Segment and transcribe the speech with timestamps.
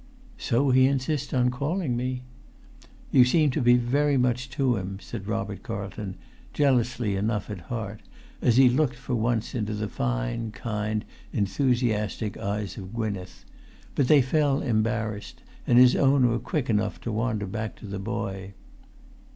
[0.39, 2.23] "So he insists on calling me."
[3.11, 6.15] "You seem to be very much to him," said Robert[Pg 270] Carlton,
[6.53, 8.01] jealously enough at heart,
[8.41, 13.45] as he looked for once into the fine, kind, enthusiastic eyes of Gwynneth;
[13.93, 17.99] but they fell embarrassed, and his own were quick enough to wander back to the
[17.99, 18.55] boy.